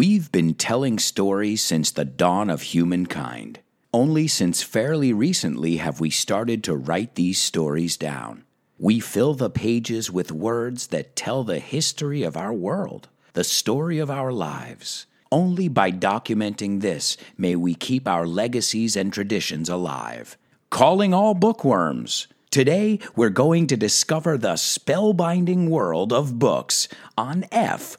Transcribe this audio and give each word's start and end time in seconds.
We've 0.00 0.32
been 0.32 0.54
telling 0.54 0.98
stories 0.98 1.62
since 1.62 1.90
the 1.90 2.06
dawn 2.06 2.48
of 2.48 2.62
humankind. 2.62 3.60
Only 3.92 4.28
since 4.28 4.62
fairly 4.62 5.12
recently 5.12 5.76
have 5.76 6.00
we 6.00 6.08
started 6.08 6.64
to 6.64 6.74
write 6.74 7.16
these 7.16 7.38
stories 7.38 7.98
down. 7.98 8.44
We 8.78 8.98
fill 8.98 9.34
the 9.34 9.50
pages 9.50 10.10
with 10.10 10.32
words 10.32 10.86
that 10.86 11.16
tell 11.16 11.44
the 11.44 11.58
history 11.58 12.22
of 12.22 12.34
our 12.34 12.50
world, 12.50 13.10
the 13.34 13.44
story 13.44 13.98
of 13.98 14.10
our 14.10 14.32
lives. 14.32 15.04
Only 15.30 15.68
by 15.68 15.92
documenting 15.92 16.80
this 16.80 17.18
may 17.36 17.54
we 17.54 17.74
keep 17.74 18.08
our 18.08 18.26
legacies 18.26 18.96
and 18.96 19.12
traditions 19.12 19.68
alive. 19.68 20.38
Calling 20.70 21.12
all 21.12 21.34
bookworms. 21.34 22.26
Today, 22.50 22.98
we're 23.14 23.28
going 23.28 23.68
to 23.68 23.76
discover 23.76 24.36
the 24.36 24.54
spellbinding 24.54 25.68
world 25.68 26.12
of 26.12 26.40
books 26.40 26.88
on 27.16 27.44
FYI. 27.52 27.94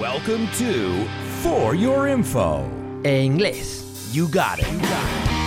Welcome 0.00 0.48
to 0.52 1.04
For 1.42 1.74
Your 1.74 2.08
Info. 2.08 2.64
En 3.04 3.38
inglés. 3.38 3.84
You 4.14 4.26
got 4.28 4.58
it. 4.58 4.72
You 4.72 4.80
got 4.80 5.28
it. 5.32 5.43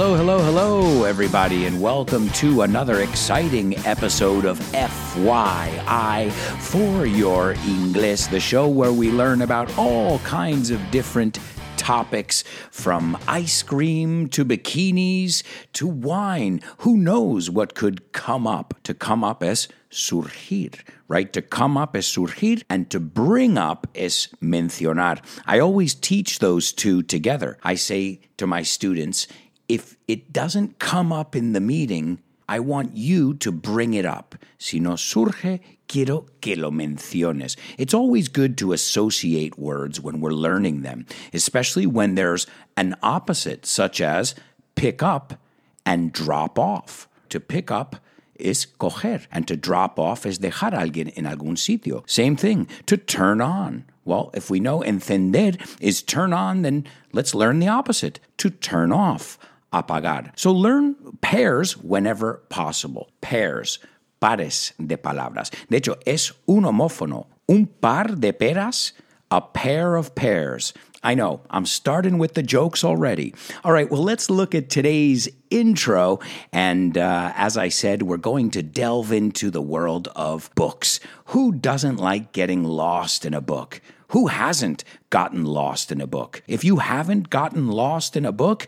Hello, 0.00 0.16
hello, 0.16 0.38
hello, 0.38 1.04
everybody, 1.04 1.66
and 1.66 1.78
welcome 1.78 2.30
to 2.30 2.62
another 2.62 3.02
exciting 3.02 3.76
episode 3.86 4.46
of 4.46 4.58
FYI 4.72 6.32
for 6.32 7.04
Your 7.04 7.52
English, 7.66 8.24
the 8.28 8.40
show 8.40 8.66
where 8.66 8.94
we 8.94 9.10
learn 9.10 9.42
about 9.42 9.76
all 9.76 10.18
kinds 10.20 10.70
of 10.70 10.80
different 10.90 11.38
topics 11.76 12.44
from 12.70 13.18
ice 13.28 13.62
cream 13.62 14.26
to 14.28 14.42
bikinis 14.42 15.42
to 15.74 15.86
wine. 15.86 16.62
Who 16.78 16.96
knows 16.96 17.50
what 17.50 17.74
could 17.74 18.12
come 18.12 18.46
up? 18.46 18.72
To 18.84 18.94
come 18.94 19.22
up 19.22 19.42
as 19.42 19.68
surgir, 19.90 20.72
right? 21.08 21.30
To 21.34 21.42
come 21.42 21.76
up 21.76 21.94
es 21.94 22.06
surgir 22.06 22.62
and 22.70 22.88
to 22.88 23.00
bring 23.00 23.58
up 23.58 23.86
es 23.94 24.28
mencionar. 24.40 25.22
I 25.44 25.58
always 25.58 25.94
teach 25.94 26.38
those 26.38 26.72
two 26.72 27.02
together. 27.02 27.58
I 27.62 27.74
say 27.74 28.20
to 28.38 28.46
my 28.46 28.62
students, 28.62 29.26
if 29.70 29.96
it 30.08 30.32
doesn't 30.32 30.80
come 30.80 31.12
up 31.12 31.36
in 31.36 31.52
the 31.52 31.60
meeting, 31.60 32.18
I 32.48 32.58
want 32.58 32.96
you 32.96 33.34
to 33.34 33.52
bring 33.52 33.94
it 33.94 34.04
up. 34.04 34.34
Si 34.58 34.80
no 34.80 34.96
surge, 34.96 35.60
quiero 35.86 36.26
que 36.40 36.56
lo 36.56 36.72
menciones. 36.72 37.54
It's 37.78 37.94
always 37.94 38.26
good 38.26 38.58
to 38.58 38.72
associate 38.72 39.60
words 39.60 40.00
when 40.00 40.20
we're 40.20 40.32
learning 40.32 40.82
them, 40.82 41.06
especially 41.32 41.86
when 41.86 42.16
there's 42.16 42.48
an 42.76 42.96
opposite, 43.00 43.64
such 43.64 44.00
as 44.00 44.34
pick 44.74 45.04
up 45.04 45.34
and 45.86 46.12
drop 46.12 46.58
off. 46.58 47.08
To 47.28 47.38
pick 47.38 47.70
up 47.70 47.94
is 48.34 48.66
coger, 48.80 49.24
and 49.30 49.46
to 49.46 49.56
drop 49.56 50.00
off 50.00 50.26
is 50.26 50.40
dejar 50.40 50.72
alguien 50.72 51.12
en 51.16 51.26
algún 51.26 51.56
sitio. 51.56 52.02
Same 52.10 52.34
thing, 52.34 52.66
to 52.86 52.96
turn 52.96 53.40
on. 53.40 53.84
Well, 54.04 54.32
if 54.34 54.50
we 54.50 54.58
know 54.58 54.80
encender 54.80 55.54
is 55.80 56.02
turn 56.02 56.32
on, 56.32 56.62
then 56.62 56.88
let's 57.12 57.36
learn 57.36 57.60
the 57.60 57.68
opposite, 57.68 58.18
to 58.38 58.50
turn 58.50 58.90
off 58.90 59.38
apagar. 59.72 60.32
So 60.36 60.52
learn 60.52 60.96
pairs 61.20 61.76
whenever 61.76 62.42
possible. 62.48 63.10
Pairs, 63.20 63.78
pares 64.20 64.72
de 64.84 64.96
palabras. 64.96 65.50
De 65.68 65.78
hecho, 65.78 65.96
es 66.06 66.32
un 66.46 66.64
homófono. 66.64 67.26
Un 67.48 67.66
par 67.66 68.04
de 68.04 68.32
peras, 68.32 68.92
a 69.30 69.40
pair 69.40 69.96
of 69.96 70.14
pears. 70.14 70.72
I 71.02 71.14
know, 71.14 71.40
I'm 71.48 71.64
starting 71.64 72.18
with 72.18 72.34
the 72.34 72.42
jokes 72.42 72.84
already. 72.84 73.34
All 73.64 73.72
right, 73.72 73.90
well, 73.90 74.02
let's 74.02 74.28
look 74.28 74.54
at 74.54 74.68
today's 74.68 75.28
intro. 75.48 76.20
And 76.52 76.98
uh, 76.98 77.32
as 77.36 77.56
I 77.56 77.70
said, 77.70 78.02
we're 78.02 78.18
going 78.18 78.50
to 78.50 78.62
delve 78.62 79.10
into 79.10 79.50
the 79.50 79.62
world 79.62 80.08
of 80.14 80.50
books. 80.54 81.00
Who 81.26 81.52
doesn't 81.52 81.96
like 81.96 82.32
getting 82.32 82.64
lost 82.64 83.24
in 83.24 83.32
a 83.32 83.40
book? 83.40 83.80
Who 84.08 84.26
hasn't 84.26 84.84
gotten 85.08 85.44
lost 85.44 85.90
in 85.90 86.00
a 86.00 86.06
book? 86.06 86.42
If 86.46 86.64
you 86.64 86.78
haven't 86.78 87.30
gotten 87.30 87.68
lost 87.68 88.16
in 88.16 88.26
a 88.26 88.32
book, 88.32 88.66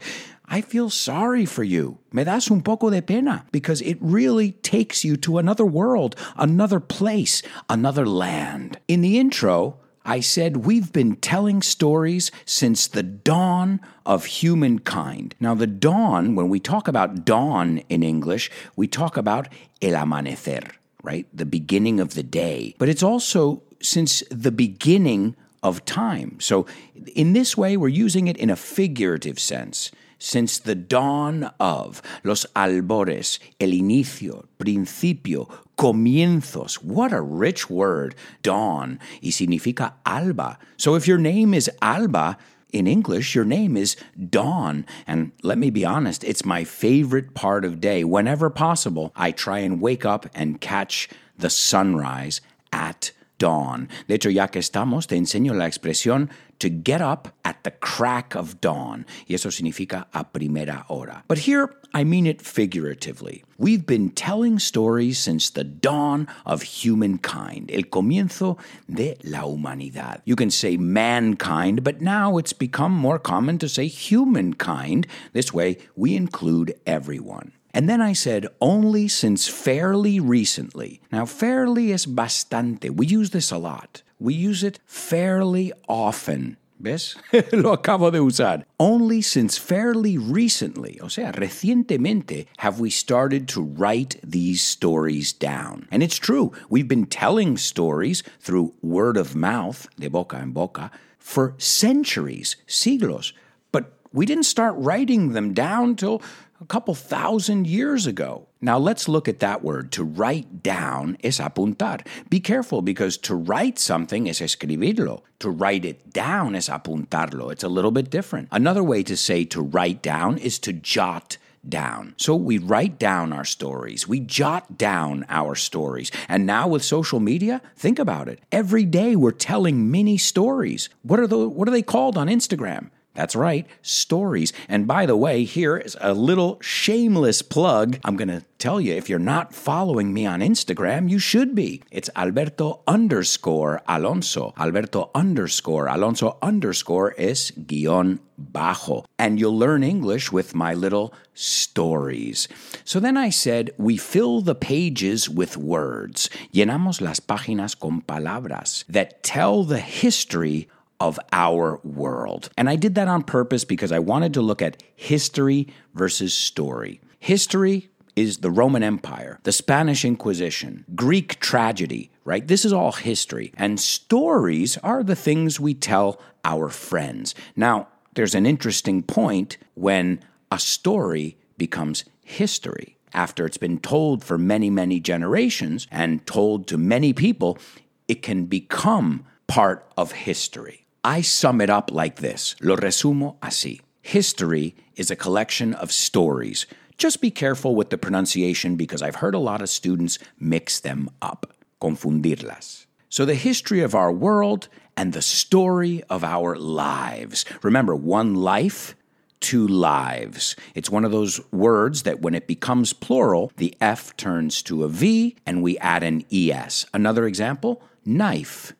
I 0.52 0.60
feel 0.60 0.90
sorry 0.90 1.46
for 1.46 1.64
you. 1.64 1.96
Me 2.12 2.24
das 2.24 2.50
un 2.50 2.60
poco 2.60 2.90
de 2.90 3.00
pena 3.00 3.46
because 3.52 3.80
it 3.80 3.96
really 4.02 4.52
takes 4.52 5.02
you 5.02 5.16
to 5.16 5.38
another 5.38 5.64
world, 5.64 6.14
another 6.36 6.78
place, 6.78 7.42
another 7.70 8.04
land. 8.04 8.78
In 8.86 9.00
the 9.00 9.18
intro, 9.18 9.78
I 10.04 10.20
said 10.20 10.58
we've 10.58 10.92
been 10.92 11.16
telling 11.16 11.62
stories 11.62 12.30
since 12.44 12.86
the 12.86 13.02
dawn 13.02 13.80
of 14.04 14.26
humankind. 14.26 15.34
Now, 15.40 15.54
the 15.54 15.66
dawn, 15.66 16.34
when 16.34 16.50
we 16.50 16.60
talk 16.60 16.86
about 16.86 17.24
dawn 17.24 17.78
in 17.88 18.02
English, 18.02 18.50
we 18.76 18.86
talk 18.86 19.16
about 19.16 19.48
el 19.80 19.94
amanecer, 19.94 20.70
right? 21.02 21.26
The 21.32 21.46
beginning 21.46 21.98
of 21.98 22.12
the 22.12 22.22
day. 22.22 22.74
But 22.76 22.90
it's 22.90 23.02
also 23.02 23.62
since 23.80 24.22
the 24.30 24.52
beginning 24.52 25.34
of 25.62 25.86
time. 25.86 26.40
So, 26.40 26.66
in 27.14 27.32
this 27.32 27.56
way, 27.56 27.78
we're 27.78 27.88
using 27.88 28.28
it 28.28 28.36
in 28.36 28.50
a 28.50 28.56
figurative 28.56 29.38
sense 29.38 29.90
since 30.22 30.60
the 30.60 30.76
dawn 30.76 31.50
of 31.58 32.00
los 32.22 32.46
albores, 32.54 33.40
el 33.60 33.70
inicio, 33.70 34.46
principio, 34.56 35.48
comienzos. 35.76 36.74
What 36.76 37.12
a 37.12 37.20
rich 37.20 37.68
word, 37.68 38.14
dawn, 38.42 39.00
y 39.20 39.30
significa 39.30 39.94
alba. 40.06 40.58
So 40.76 40.94
if 40.94 41.08
your 41.08 41.18
name 41.18 41.52
is 41.52 41.68
Alba, 41.80 42.38
in 42.72 42.86
English, 42.86 43.34
your 43.34 43.44
name 43.44 43.76
is 43.76 43.96
Dawn. 44.30 44.86
And 45.06 45.32
let 45.42 45.58
me 45.58 45.68
be 45.68 45.84
honest, 45.84 46.24
it's 46.24 46.44
my 46.44 46.64
favorite 46.64 47.34
part 47.34 47.66
of 47.66 47.80
day. 47.80 48.02
Whenever 48.02 48.48
possible, 48.48 49.12
I 49.14 49.30
try 49.30 49.58
and 49.58 49.80
wake 49.80 50.06
up 50.06 50.26
and 50.34 50.60
catch 50.60 51.10
the 51.36 51.50
sunrise 51.50 52.40
at 52.72 53.10
dawn. 53.42 53.88
De 54.06 54.14
hecho, 54.14 54.30
ya 54.30 54.46
que 54.46 54.60
estamos, 54.60 55.08
te 55.08 55.16
enseño 55.16 55.52
la 55.52 55.66
expresión 55.66 56.30
to 56.60 56.70
get 56.70 57.00
up 57.00 57.34
at 57.44 57.64
the 57.64 57.72
crack 57.72 58.36
of 58.36 58.60
dawn. 58.60 59.04
Y 59.28 59.34
eso 59.34 59.50
significa 59.50 60.06
a 60.14 60.22
primera 60.32 60.84
hora. 60.88 61.24
But 61.26 61.38
here, 61.38 61.74
I 61.92 62.04
mean 62.04 62.24
it 62.24 62.40
figuratively. 62.40 63.42
We've 63.58 63.84
been 63.84 64.10
telling 64.10 64.60
stories 64.60 65.18
since 65.18 65.50
the 65.50 65.64
dawn 65.64 66.28
of 66.46 66.62
humankind, 66.62 67.70
el 67.72 67.82
comienzo 67.82 68.58
de 68.88 69.16
la 69.24 69.40
humanidad. 69.40 70.20
You 70.24 70.36
can 70.36 70.50
say 70.50 70.76
mankind, 70.76 71.82
but 71.82 72.00
now 72.00 72.38
it's 72.38 72.52
become 72.52 72.92
more 72.92 73.18
common 73.18 73.58
to 73.58 73.68
say 73.68 73.88
humankind. 73.88 75.08
This 75.32 75.52
way, 75.52 75.78
we 75.96 76.14
include 76.14 76.74
everyone. 76.86 77.52
And 77.74 77.88
then 77.88 78.00
I 78.02 78.12
said, 78.12 78.46
only 78.60 79.08
since 79.08 79.48
fairly 79.48 80.20
recently. 80.20 81.00
Now, 81.10 81.24
fairly 81.24 81.90
is 81.90 82.06
bastante. 82.06 82.90
We 82.90 83.06
use 83.06 83.30
this 83.30 83.50
a 83.50 83.58
lot. 83.58 84.02
We 84.18 84.34
use 84.34 84.62
it 84.62 84.78
fairly 84.86 85.72
often. 85.88 86.58
¿Ves? 86.78 87.14
Lo 87.52 87.76
acabo 87.76 88.10
de 88.10 88.18
usar. 88.18 88.64
Only 88.80 89.22
since 89.22 89.56
fairly 89.56 90.18
recently, 90.18 90.98
o 91.00 91.06
sea, 91.06 91.30
recientemente, 91.30 92.46
have 92.58 92.80
we 92.80 92.90
started 92.90 93.46
to 93.48 93.62
write 93.62 94.16
these 94.24 94.62
stories 94.62 95.32
down. 95.32 95.86
And 95.92 96.02
it's 96.02 96.18
true, 96.18 96.50
we've 96.68 96.88
been 96.88 97.06
telling 97.06 97.56
stories 97.56 98.24
through 98.40 98.74
word 98.82 99.16
of 99.16 99.36
mouth, 99.36 99.86
de 99.96 100.10
boca 100.10 100.36
en 100.36 100.50
boca, 100.50 100.90
for 101.20 101.54
centuries, 101.56 102.56
siglos. 102.66 103.32
But 103.70 103.92
we 104.12 104.26
didn't 104.26 104.44
start 104.44 104.74
writing 104.76 105.34
them 105.34 105.54
down 105.54 105.94
till 105.94 106.20
a 106.62 106.66
couple 106.66 106.94
thousand 106.94 107.66
years 107.66 108.06
ago. 108.06 108.46
Now 108.60 108.78
let's 108.78 109.08
look 109.08 109.26
at 109.28 109.40
that 109.40 109.64
word. 109.64 109.90
To 109.92 110.04
write 110.04 110.62
down 110.62 111.16
is 111.20 111.38
apuntar. 111.40 112.06
Be 112.30 112.38
careful 112.38 112.82
because 112.82 113.16
to 113.18 113.34
write 113.34 113.80
something 113.80 114.28
is 114.28 114.38
escribirlo. 114.38 115.22
To 115.40 115.50
write 115.50 115.84
it 115.84 116.12
down 116.12 116.54
is 116.54 116.68
apuntarlo. 116.68 117.50
It's 117.50 117.64
a 117.64 117.68
little 117.68 117.90
bit 117.90 118.10
different. 118.10 118.48
Another 118.52 118.84
way 118.84 119.02
to 119.02 119.16
say 119.16 119.44
to 119.46 119.60
write 119.60 120.02
down 120.02 120.38
is 120.38 120.60
to 120.60 120.72
jot 120.72 121.36
down. 121.68 122.14
So 122.16 122.36
we 122.36 122.58
write 122.58 122.98
down 122.98 123.32
our 123.32 123.44
stories, 123.44 124.06
we 124.06 124.20
jot 124.20 124.78
down 124.78 125.24
our 125.28 125.54
stories. 125.54 126.10
And 126.28 126.46
now 126.46 126.68
with 126.68 126.84
social 126.84 127.20
media, 127.20 127.60
think 127.76 127.98
about 127.98 128.28
it. 128.28 128.40
Every 128.52 128.84
day 128.84 129.16
we're 129.16 129.32
telling 129.32 129.90
mini 129.90 130.16
stories. 130.16 130.88
What 131.02 131.18
are 131.18 131.26
the 131.26 131.48
what 131.48 131.66
are 131.66 131.72
they 131.72 131.82
called 131.82 132.16
on 132.16 132.28
Instagram? 132.28 132.90
That's 133.14 133.36
right, 133.36 133.66
stories. 133.82 134.52
And 134.68 134.86
by 134.86 135.04
the 135.04 135.16
way, 135.16 135.44
here 135.44 135.76
is 135.76 135.96
a 136.00 136.14
little 136.14 136.58
shameless 136.62 137.42
plug. 137.42 137.98
I'm 138.04 138.16
going 138.16 138.28
to 138.28 138.44
tell 138.58 138.80
you 138.80 138.94
if 138.94 139.10
you're 139.10 139.18
not 139.18 139.54
following 139.54 140.14
me 140.14 140.24
on 140.24 140.40
Instagram, 140.40 141.10
you 141.10 141.18
should 141.18 141.54
be. 141.54 141.82
It's 141.90 142.08
Alberto 142.16 142.80
underscore 142.86 143.82
Alonso. 143.86 144.54
Alberto 144.56 145.10
underscore 145.14 145.88
Alonso 145.88 146.38
underscore 146.40 147.14
es 147.18 147.50
guión 147.50 148.20
bajo. 148.40 149.04
And 149.18 149.38
you'll 149.38 149.58
learn 149.58 149.82
English 149.82 150.32
with 150.32 150.54
my 150.54 150.72
little 150.72 151.12
stories. 151.34 152.48
So 152.84 152.98
then 152.98 153.16
I 153.16 153.30
said, 153.30 153.72
we 153.76 153.96
fill 153.96 154.40
the 154.40 154.54
pages 154.54 155.28
with 155.28 155.56
words. 155.56 156.30
Llenamos 156.52 157.00
las 157.00 157.20
páginas 157.20 157.78
con 157.78 158.00
palabras 158.02 158.84
that 158.88 159.22
tell 159.22 159.64
the 159.64 159.80
history 159.80 160.68
of 161.02 161.18
our 161.32 161.80
world. 161.82 162.48
And 162.56 162.70
I 162.70 162.76
did 162.76 162.94
that 162.94 163.08
on 163.08 163.24
purpose 163.24 163.64
because 163.64 163.90
I 163.90 163.98
wanted 163.98 164.34
to 164.34 164.40
look 164.40 164.62
at 164.62 164.80
history 164.94 165.66
versus 165.94 166.32
story. 166.32 167.00
History 167.18 167.90
is 168.14 168.38
the 168.38 168.52
Roman 168.52 168.84
Empire, 168.84 169.40
the 169.42 169.50
Spanish 169.50 170.04
Inquisition, 170.04 170.84
Greek 170.94 171.40
tragedy, 171.40 172.12
right? 172.24 172.46
This 172.46 172.64
is 172.64 172.72
all 172.72 172.92
history. 172.92 173.52
And 173.56 173.80
stories 173.80 174.78
are 174.78 175.02
the 175.02 175.16
things 175.16 175.58
we 175.58 175.74
tell 175.74 176.20
our 176.44 176.68
friends. 176.68 177.34
Now, 177.56 177.88
there's 178.14 178.36
an 178.36 178.46
interesting 178.46 179.02
point 179.02 179.58
when 179.74 180.20
a 180.52 180.58
story 180.60 181.36
becomes 181.58 182.04
history. 182.24 182.96
After 183.12 183.44
it's 183.44 183.56
been 183.56 183.80
told 183.80 184.22
for 184.22 184.38
many, 184.38 184.70
many 184.70 185.00
generations 185.00 185.88
and 185.90 186.24
told 186.28 186.68
to 186.68 186.78
many 186.78 187.12
people, 187.12 187.58
it 188.06 188.22
can 188.22 188.44
become 188.44 189.26
part 189.48 189.84
of 189.96 190.12
history. 190.12 190.81
I 191.04 191.20
sum 191.20 191.60
it 191.60 191.68
up 191.68 191.90
like 191.90 192.16
this 192.16 192.54
lo 192.60 192.76
resumo 192.76 193.36
así. 193.40 193.80
History 194.02 194.76
is 194.94 195.10
a 195.10 195.16
collection 195.16 195.74
of 195.74 195.90
stories. 195.90 196.66
Just 196.96 197.20
be 197.20 197.30
careful 197.30 197.74
with 197.74 197.90
the 197.90 197.98
pronunciation 197.98 198.76
because 198.76 199.02
I've 199.02 199.16
heard 199.16 199.34
a 199.34 199.40
lot 199.40 199.62
of 199.62 199.68
students 199.68 200.20
mix 200.38 200.78
them 200.78 201.10
up, 201.20 201.54
confundirlas. 201.80 202.86
So, 203.08 203.24
the 203.24 203.34
history 203.34 203.80
of 203.80 203.96
our 203.96 204.12
world 204.12 204.68
and 204.96 205.12
the 205.12 205.22
story 205.22 206.04
of 206.08 206.22
our 206.22 206.54
lives. 206.54 207.44
Remember, 207.62 207.96
one 207.96 208.36
life, 208.36 208.94
two 209.40 209.66
lives. 209.66 210.54
It's 210.76 210.90
one 210.90 211.04
of 211.04 211.10
those 211.10 211.40
words 211.50 212.04
that 212.04 212.20
when 212.20 212.34
it 212.34 212.46
becomes 212.46 212.92
plural, 212.92 213.50
the 213.56 213.74
F 213.80 214.16
turns 214.16 214.62
to 214.62 214.84
a 214.84 214.88
V 214.88 215.36
and 215.44 215.64
we 215.64 215.78
add 215.78 216.04
an 216.04 216.24
ES. 216.32 216.86
Another 216.94 217.26
example 217.26 217.82
knife, 218.04 218.72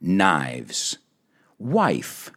knives, 0.00 0.98
wife, 1.60 2.32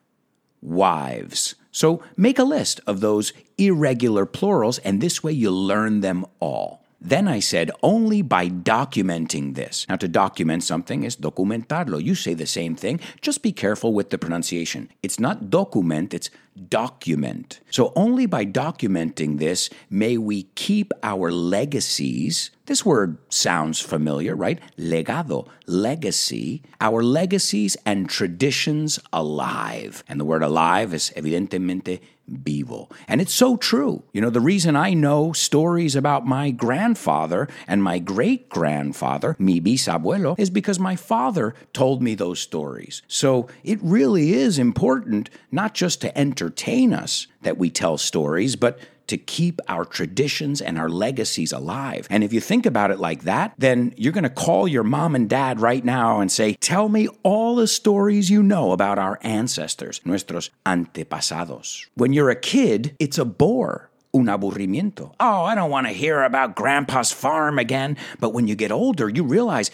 wives. 0.61 1.55
So 1.71 2.03
make 2.15 2.37
a 2.37 2.43
list 2.43 2.79
of 2.85 2.99
those 2.99 3.33
irregular 3.57 4.27
plurals, 4.27 4.77
and 4.79 5.01
this 5.01 5.23
way 5.23 5.31
you'll 5.31 5.65
learn 5.65 6.01
them 6.01 6.25
all. 6.39 6.82
Then 7.05 7.27
I 7.27 7.39
said, 7.39 7.69
only 7.83 8.21
by 8.21 8.47
documenting 8.47 9.55
this. 9.55 9.85
Now, 9.89 9.97
to 9.97 10.07
document 10.07 10.63
something 10.63 11.03
is 11.03 11.17
documentarlo. 11.17 12.01
You 12.01 12.15
say 12.15 12.33
the 12.33 12.47
same 12.47 12.75
thing, 12.77 13.01
just 13.19 13.43
be 13.43 13.51
careful 13.51 13.93
with 13.93 14.09
the 14.09 14.17
pronunciation. 14.17 14.89
It's 15.03 15.19
not 15.19 15.49
document, 15.49 16.13
it's 16.13 16.29
document. 16.69 17.59
So, 17.69 17.91
only 17.97 18.25
by 18.25 18.45
documenting 18.45 19.37
this 19.37 19.69
may 19.89 20.17
we 20.17 20.43
keep 20.55 20.93
our 21.03 21.29
legacies. 21.29 22.51
This 22.67 22.85
word 22.85 23.17
sounds 23.27 23.81
familiar, 23.81 24.33
right? 24.33 24.59
Legado, 24.77 25.49
legacy, 25.67 26.61
our 26.79 27.03
legacies 27.03 27.75
and 27.85 28.09
traditions 28.09 28.97
alive. 29.11 30.05
And 30.07 30.21
the 30.21 30.25
word 30.25 30.43
alive 30.43 30.93
is 30.93 31.11
evidentemente 31.17 31.99
vivo. 32.27 32.89
And 33.07 33.21
it's 33.21 33.33
so 33.33 33.57
true. 33.57 34.03
You 34.13 34.21
know, 34.21 34.29
the 34.29 34.39
reason 34.39 34.75
I 34.75 34.93
know 34.93 35.33
stories 35.33 35.95
about 35.95 36.25
my 36.25 36.51
grandfather 36.51 37.47
and 37.67 37.83
my 37.83 37.99
great 37.99 38.49
grandfather, 38.49 39.35
mi 39.39 39.59
bisabuelo, 39.59 40.37
is 40.39 40.49
because 40.49 40.79
my 40.79 40.95
father 40.95 41.53
told 41.73 42.01
me 42.01 42.15
those 42.15 42.39
stories. 42.39 43.01
So 43.07 43.47
it 43.63 43.79
really 43.81 44.33
is 44.33 44.57
important 44.57 45.29
not 45.51 45.73
just 45.73 46.01
to 46.01 46.17
entertain 46.17 46.93
us 46.93 47.27
that 47.41 47.57
we 47.57 47.69
tell 47.69 47.97
stories, 47.97 48.55
but 48.55 48.79
to 49.07 49.17
keep 49.17 49.59
our 49.67 49.85
traditions 49.85 50.61
and 50.61 50.77
our 50.77 50.89
legacies 50.89 51.51
alive. 51.51 52.07
And 52.09 52.23
if 52.23 52.33
you 52.33 52.39
think 52.39 52.65
about 52.65 52.91
it 52.91 52.99
like 52.99 53.23
that, 53.23 53.53
then 53.57 53.93
you're 53.97 54.13
going 54.13 54.23
to 54.23 54.29
call 54.29 54.67
your 54.67 54.83
mom 54.83 55.15
and 55.15 55.29
dad 55.29 55.59
right 55.59 55.83
now 55.83 56.19
and 56.19 56.31
say, 56.31 56.53
Tell 56.53 56.89
me 56.89 57.07
all 57.23 57.55
the 57.55 57.67
stories 57.67 58.29
you 58.29 58.43
know 58.43 58.71
about 58.71 58.99
our 58.99 59.19
ancestors, 59.21 60.01
nuestros 60.05 60.49
antepasados. 60.65 61.85
When 61.95 62.13
you're 62.13 62.29
a 62.29 62.35
kid, 62.35 62.95
it's 62.99 63.17
a 63.17 63.25
bore 63.25 63.89
un 64.13 64.25
aburrimiento. 64.25 65.13
Oh, 65.19 65.43
I 65.43 65.55
don't 65.55 65.71
want 65.71 65.87
to 65.87 65.93
hear 65.93 66.23
about 66.23 66.55
grandpa's 66.55 67.11
farm 67.11 67.57
again. 67.57 67.97
But 68.19 68.33
when 68.33 68.47
you 68.47 68.55
get 68.55 68.71
older, 68.71 69.09
you 69.09 69.23
realize, 69.23 69.71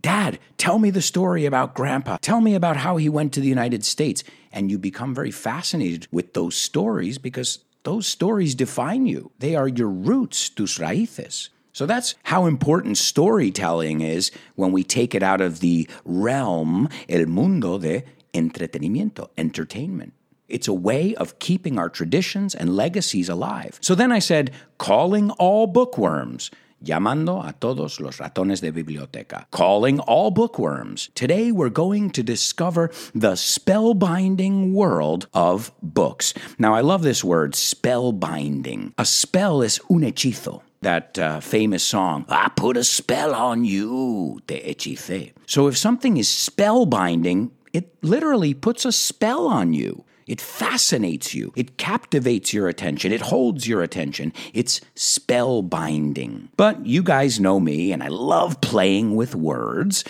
Dad, 0.00 0.40
tell 0.58 0.78
me 0.78 0.90
the 0.90 1.02
story 1.02 1.46
about 1.46 1.74
grandpa. 1.74 2.18
Tell 2.20 2.40
me 2.40 2.54
about 2.54 2.76
how 2.78 2.96
he 2.96 3.08
went 3.08 3.32
to 3.34 3.40
the 3.40 3.48
United 3.48 3.84
States. 3.84 4.24
And 4.50 4.70
you 4.70 4.78
become 4.78 5.14
very 5.14 5.30
fascinated 5.30 6.08
with 6.10 6.34
those 6.34 6.56
stories 6.56 7.18
because 7.18 7.60
those 7.84 8.06
stories 8.06 8.54
define 8.54 9.06
you. 9.06 9.32
They 9.38 9.56
are 9.56 9.68
your 9.68 9.88
roots, 9.88 10.48
tus 10.48 10.78
raíces. 10.78 11.50
So 11.72 11.86
that's 11.86 12.14
how 12.24 12.46
important 12.46 12.98
storytelling 12.98 14.02
is 14.02 14.30
when 14.56 14.72
we 14.72 14.84
take 14.84 15.14
it 15.14 15.22
out 15.22 15.40
of 15.40 15.60
the 15.60 15.88
realm, 16.04 16.88
el 17.08 17.26
mundo 17.26 17.78
de 17.78 18.04
entretenimiento, 18.34 19.30
entertainment. 19.38 20.12
It's 20.48 20.68
a 20.68 20.74
way 20.74 21.14
of 21.14 21.38
keeping 21.38 21.78
our 21.78 21.88
traditions 21.88 22.54
and 22.54 22.76
legacies 22.76 23.30
alive. 23.30 23.78
So 23.80 23.94
then 23.94 24.12
I 24.12 24.18
said, 24.18 24.50
calling 24.76 25.30
all 25.32 25.66
bookworms 25.66 26.50
llamando 26.82 27.42
a 27.46 27.52
todos 27.52 28.00
los 28.00 28.18
ratones 28.18 28.60
de 28.60 28.72
biblioteca, 28.72 29.46
calling 29.50 30.00
all 30.00 30.30
bookworms. 30.30 31.10
Today 31.14 31.52
we're 31.52 31.70
going 31.70 32.10
to 32.10 32.22
discover 32.22 32.90
the 33.14 33.32
spellbinding 33.32 34.72
world 34.72 35.28
of 35.32 35.72
books. 35.82 36.34
Now, 36.58 36.74
I 36.74 36.80
love 36.80 37.02
this 37.02 37.24
word, 37.24 37.52
spellbinding. 37.52 38.92
A 38.98 39.04
spell 39.04 39.62
is 39.62 39.80
un 39.90 40.02
hechizo 40.02 40.62
that 40.82 41.18
uh, 41.18 41.40
famous 41.40 41.82
song, 41.82 42.24
I 42.28 42.50
put 42.54 42.76
a 42.76 42.84
spell 42.84 43.34
on 43.34 43.64
you, 43.64 44.40
te 44.46 44.60
hechicé. 44.60 45.32
So 45.46 45.68
if 45.68 45.76
something 45.76 46.16
is 46.16 46.28
spellbinding, 46.28 47.50
it 47.72 47.96
literally 48.02 48.52
puts 48.52 48.84
a 48.84 48.92
spell 48.92 49.46
on 49.46 49.72
you. 49.72 50.04
It 50.26 50.40
fascinates 50.40 51.34
you. 51.34 51.52
It 51.56 51.76
captivates 51.76 52.52
your 52.52 52.68
attention. 52.68 53.12
It 53.12 53.20
holds 53.20 53.66
your 53.66 53.82
attention. 53.82 54.32
It's 54.52 54.80
spellbinding. 54.94 56.48
But 56.56 56.86
you 56.86 57.02
guys 57.02 57.40
know 57.40 57.60
me, 57.60 57.92
and 57.92 58.02
I 58.02 58.08
love 58.08 58.60
playing 58.60 59.16
with 59.16 59.34
words. 59.34 60.04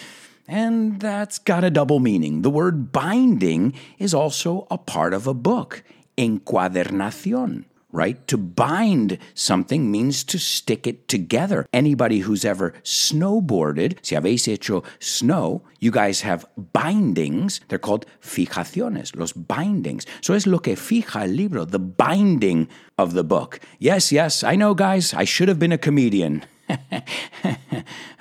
And 0.48 1.00
that's 1.00 1.38
got 1.38 1.64
a 1.64 1.70
double 1.70 2.00
meaning. 2.00 2.42
The 2.42 2.50
word 2.50 2.92
binding 2.92 3.74
is 3.98 4.12
also 4.12 4.66
a 4.70 4.78
part 4.78 5.14
of 5.14 5.26
a 5.26 5.34
book, 5.34 5.82
encuadernación 6.18 7.64
right? 7.92 8.26
To 8.28 8.36
bind 8.36 9.18
something 9.34 9.90
means 9.90 10.24
to 10.24 10.38
stick 10.38 10.86
it 10.86 11.06
together. 11.08 11.66
Anybody 11.72 12.20
who's 12.20 12.44
ever 12.44 12.72
snowboarded, 12.82 13.98
si 14.02 14.16
habéis 14.16 14.46
hecho 14.46 14.82
snow, 14.98 15.62
you 15.78 15.90
guys 15.90 16.22
have 16.22 16.46
bindings. 16.72 17.60
They're 17.68 17.78
called 17.78 18.06
fijaciones, 18.20 19.14
los 19.14 19.32
bindings. 19.32 20.06
So 20.22 20.34
es 20.34 20.46
lo 20.46 20.58
que 20.58 20.74
fija 20.74 21.22
el 21.22 21.36
libro, 21.36 21.64
the 21.64 21.78
binding 21.78 22.68
of 22.98 23.12
the 23.12 23.24
book. 23.24 23.60
Yes, 23.78 24.10
yes, 24.10 24.42
I 24.42 24.56
know, 24.56 24.74
guys, 24.74 25.14
I 25.14 25.24
should 25.24 25.48
have 25.48 25.58
been 25.58 25.72
a 25.72 25.78
comedian. 25.78 26.44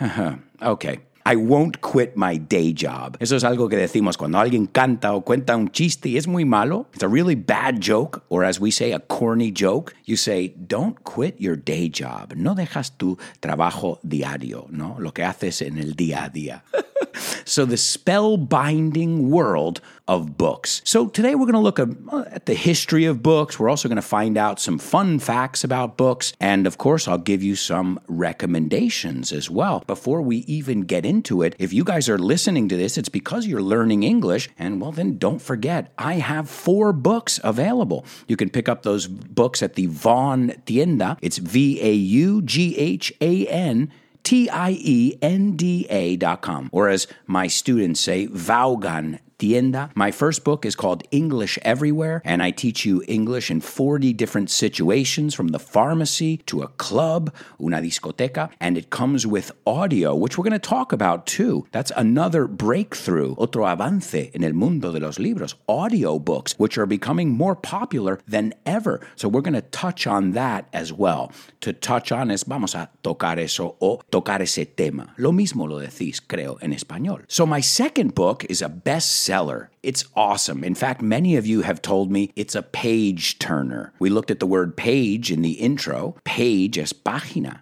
Uh-huh. 0.01 0.35
okay. 0.63 0.99
I 1.25 1.35
won't 1.35 1.81
quit 1.81 2.15
my 2.15 2.37
day 2.37 2.73
job. 2.73 3.17
Eso 3.19 3.35
es 3.35 3.43
algo 3.43 3.69
que 3.69 3.77
decimos 3.77 4.17
cuando 4.17 4.39
alguien 4.39 4.67
canta 4.67 5.13
o 5.13 5.21
cuenta 5.21 5.55
un 5.55 5.69
chiste 5.69 6.09
y 6.09 6.17
es 6.17 6.27
muy 6.27 6.45
malo. 6.45 6.87
It's 6.93 7.03
a 7.03 7.07
really 7.07 7.35
bad 7.35 7.79
joke, 7.79 8.23
or 8.29 8.43
as 8.43 8.59
we 8.59 8.71
say, 8.71 8.91
a 8.91 8.99
corny 8.99 9.51
joke. 9.51 9.93
You 10.05 10.17
say, 10.17 10.53
don't 10.67 10.97
quit 11.03 11.39
your 11.39 11.55
day 11.55 11.89
job. 11.89 12.33
No 12.35 12.55
dejas 12.55 12.97
tu 12.97 13.17
trabajo 13.39 13.99
diario, 14.03 14.67
¿no? 14.69 14.97
Lo 14.99 15.11
que 15.11 15.23
haces 15.23 15.61
en 15.61 15.77
el 15.77 15.95
día 15.95 16.25
a 16.25 16.29
día. 16.29 16.63
so 17.45 17.65
the 17.65 17.77
spellbinding 17.77 19.29
world 19.29 19.81
of 20.11 20.37
books. 20.37 20.81
So 20.83 21.07
today 21.07 21.35
we're 21.35 21.45
going 21.45 21.53
to 21.53 21.59
look 21.59 21.79
uh, 21.79 22.25
at 22.31 22.45
the 22.45 22.53
history 22.53 23.05
of 23.05 23.23
books. 23.23 23.57
We're 23.57 23.69
also 23.69 23.87
going 23.87 23.95
to 23.95 24.01
find 24.01 24.37
out 24.37 24.59
some 24.59 24.77
fun 24.77 25.19
facts 25.19 25.63
about 25.63 25.95
books. 25.95 26.33
And 26.37 26.67
of 26.67 26.77
course, 26.77 27.07
I'll 27.07 27.17
give 27.17 27.41
you 27.41 27.55
some 27.55 27.97
recommendations 28.09 29.31
as 29.31 29.49
well. 29.49 29.85
Before 29.87 30.21
we 30.21 30.37
even 30.57 30.81
get 30.81 31.05
into 31.05 31.41
it, 31.43 31.55
if 31.59 31.71
you 31.71 31.85
guys 31.85 32.09
are 32.09 32.17
listening 32.17 32.67
to 32.67 32.75
this, 32.75 32.97
it's 32.97 33.07
because 33.07 33.47
you're 33.47 33.61
learning 33.61 34.03
English. 34.03 34.49
And 34.59 34.81
well, 34.81 34.91
then 34.91 35.17
don't 35.17 35.41
forget, 35.41 35.93
I 35.97 36.15
have 36.15 36.49
four 36.49 36.91
books 36.91 37.39
available. 37.41 38.05
You 38.27 38.35
can 38.35 38.49
pick 38.49 38.67
up 38.67 38.83
those 38.83 39.07
books 39.07 39.63
at 39.63 39.75
the 39.75 39.85
Vaughan 39.85 40.61
Tienda. 40.65 41.17
It's 41.21 41.37
V 41.37 41.79
A 41.81 41.93
U 41.93 42.41
G 42.41 42.77
H 42.77 43.13
A 43.21 43.47
N 43.47 43.89
T 44.23 44.49
I 44.49 44.71
E 44.71 45.17
N 45.21 45.55
D 45.55 45.87
A 45.89 46.17
dot 46.17 46.41
com. 46.41 46.69
Or 46.73 46.89
as 46.89 47.07
my 47.27 47.47
students 47.47 48.01
say, 48.01 48.25
Vaughan 48.25 49.19
tienda. 49.41 49.89
My 49.95 50.11
first 50.11 50.43
book 50.43 50.65
is 50.65 50.75
called 50.75 51.03
English 51.09 51.57
Everywhere, 51.63 52.21
and 52.23 52.43
I 52.43 52.51
teach 52.51 52.85
you 52.85 53.03
English 53.07 53.49
in 53.49 53.59
40 53.59 54.13
different 54.13 54.51
situations 54.51 55.33
from 55.33 55.47
the 55.47 55.57
pharmacy 55.57 56.37
to 56.45 56.61
a 56.61 56.67
club, 56.67 57.33
una 57.59 57.81
discoteca, 57.81 58.51
and 58.59 58.77
it 58.77 58.91
comes 58.91 59.25
with 59.25 59.51
audio, 59.65 60.13
which 60.13 60.37
we're 60.37 60.43
going 60.43 60.61
to 60.61 60.69
talk 60.75 60.93
about 60.93 61.25
too. 61.25 61.65
That's 61.71 61.91
another 61.97 62.45
breakthrough, 62.45 63.33
otro 63.39 63.65
avance 63.65 64.29
en 64.35 64.43
el 64.43 64.53
mundo 64.53 64.91
de 64.91 64.99
los 64.99 65.17
libros, 65.17 65.55
audio 65.67 66.19
books, 66.19 66.53
which 66.59 66.77
are 66.77 66.85
becoming 66.85 67.29
more 67.31 67.55
popular 67.55 68.19
than 68.27 68.53
ever. 68.65 69.01
So 69.15 69.27
we're 69.27 69.41
going 69.41 69.55
to 69.55 69.69
touch 69.71 70.05
on 70.05 70.31
that 70.33 70.67
as 70.71 70.93
well. 70.93 71.31
To 71.61 71.73
touch 71.73 72.11
on 72.11 72.29
es 72.29 72.43
vamos 72.43 72.75
a 72.75 72.91
tocar 73.03 73.39
eso 73.39 73.75
o 73.81 74.01
tocar 74.11 74.41
ese 74.41 74.67
tema. 74.75 75.15
Lo 75.17 75.31
mismo 75.31 75.67
lo 75.67 75.79
decís, 75.79 76.21
creo, 76.21 76.57
en 76.61 76.73
español. 76.73 77.23
So 77.27 77.47
my 77.47 77.61
second 77.61 78.13
book 78.13 78.45
is 78.47 78.61
a 78.61 78.69
best 78.69 79.30
bestseller. 79.31 79.67
It's 79.83 80.05
awesome. 80.15 80.63
In 80.63 80.75
fact, 80.75 81.01
many 81.01 81.35
of 81.35 81.45
you 81.45 81.61
have 81.61 81.81
told 81.81 82.11
me 82.11 82.31
it's 82.35 82.55
a 82.55 82.61
page 82.61 83.39
turner. 83.39 83.93
We 83.99 84.09
looked 84.09 84.31
at 84.31 84.39
the 84.39 84.47
word 84.47 84.77
page 84.77 85.31
in 85.31 85.41
the 85.41 85.53
intro. 85.53 86.15
Page 86.23 86.77
es 86.77 86.93
página. 86.93 87.61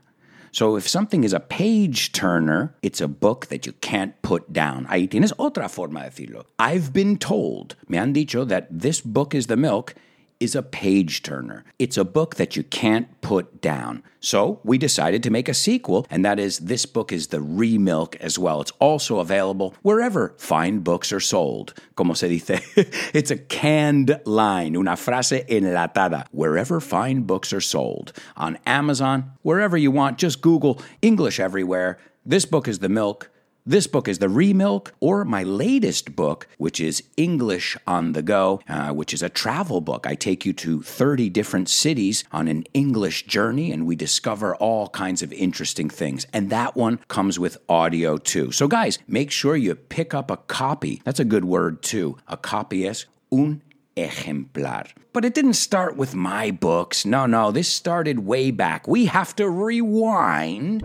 So 0.52 0.76
if 0.76 0.88
something 0.88 1.24
is 1.24 1.34
a 1.34 1.40
page 1.40 2.12
turner, 2.12 2.76
it's 2.82 3.02
a 3.02 3.08
book 3.08 3.48
that 3.48 3.68
you 3.68 3.74
can't 3.74 4.20
put 4.24 4.52
down. 4.52 4.88
Ahí 4.88 5.08
tienes 5.08 5.32
otra 5.38 5.70
forma 5.70 6.02
de 6.02 6.10
decirlo. 6.10 6.46
I've 6.58 6.92
been 6.92 7.18
told, 7.18 7.76
me 7.88 7.98
han 7.98 8.14
dicho, 8.14 8.46
that 8.46 8.68
this 8.72 9.00
book 9.00 9.36
is 9.36 9.46
the 9.46 9.56
milk 9.56 9.94
is 10.40 10.56
a 10.56 10.64
page 10.64 11.22
turner. 11.22 11.66
It's 11.78 11.98
a 11.98 12.06
book 12.06 12.36
that 12.36 12.56
you 12.56 12.64
can't 12.64 13.20
put 13.22 13.62
down. 13.62 14.04
So 14.22 14.60
we 14.64 14.78
decided 14.78 15.24
to 15.24 15.30
make 15.30 15.50
a 15.50 15.54
sequel, 15.54 16.06
and 16.10 16.24
that 16.26 16.40
is 16.40 16.60
this 16.60 16.86
book 16.86 17.12
is 17.12 17.28
the 17.28 17.38
remilk 17.38 18.16
as 18.18 18.40
well. 18.40 18.62
It's 18.62 18.72
also 18.80 19.20
available 19.20 19.76
wherever 19.82 20.34
fine 20.38 20.80
books 20.80 21.12
are 21.12 21.20
sold. 21.20 21.74
Como 21.96 22.14
se 22.14 22.30
dice, 22.30 22.62
it's 23.14 23.32
a 23.32 23.38
canned 23.38 24.20
line, 24.26 24.76
una 24.76 24.92
frase 24.92 25.46
enlatada, 25.48 26.26
wherever 26.32 26.80
fine 26.80 27.22
books 27.22 27.54
are 27.54 27.62
sold. 27.62 28.14
On 28.36 28.58
Amazon, 28.66 29.32
wherever 29.42 29.78
you 29.78 29.92
want, 29.92 30.18
just 30.18 30.42
Google 30.42 30.82
English 31.02 31.40
everywhere. 31.40 31.98
This 32.26 32.46
book 32.46 32.68
is 32.68 32.80
the 32.80 32.90
milk. 32.90 33.30
This 33.66 33.88
book 33.88 34.08
is 34.08 34.20
the 34.20 34.28
Remilk, 34.28 34.92
or 35.00 35.26
my 35.26 35.44
latest 35.44 36.16
book, 36.16 36.48
which 36.58 36.80
is 36.80 37.04
English 37.18 37.78
on 37.86 38.14
the 38.14 38.22
Go, 38.22 38.62
uh, 38.70 38.94
which 38.94 39.14
is 39.14 39.22
a 39.22 39.30
travel 39.30 39.82
book. 39.82 40.08
I 40.08 40.16
take 40.16 40.46
you 40.46 40.54
to 40.54 40.82
30 40.82 41.30
different 41.30 41.70
cities 41.70 42.24
on 42.32 42.48
an 42.48 42.64
English 42.74 43.26
journey, 43.28 43.72
and 43.72 43.86
we 43.86 43.96
discover 43.96 44.56
all 44.56 44.88
kinds 44.90 45.22
of 45.22 45.34
interesting 45.34 45.90
things. 45.90 46.26
And 46.32 46.50
that 46.50 46.76
one 46.76 47.00
comes 47.10 47.38
with 47.38 47.58
audio 47.68 48.18
too. 48.18 48.52
So, 48.52 48.68
guys, 48.68 48.98
make 49.08 49.30
sure 49.30 49.58
you 49.58 49.76
pick 49.76 50.14
up 50.14 50.32
a 50.32 50.38
copy. 50.38 51.02
That's 51.04 51.20
a 51.20 51.26
good 51.26 51.46
word 51.46 51.84
too. 51.84 52.18
A 52.28 52.38
copy 52.38 52.88
es 52.88 53.06
un 53.32 53.62
ejemplar. 53.98 54.88
But 55.12 55.26
it 55.26 55.34
didn't 55.34 55.54
start 55.56 55.98
with 55.98 56.16
my 56.16 56.52
books. 56.52 57.06
No, 57.06 57.26
no, 57.26 57.52
this 57.52 57.68
started 57.68 58.20
way 58.20 58.52
back. 58.52 58.88
We 58.88 59.08
have 59.08 59.36
to 59.36 59.50
rewind. 59.50 60.84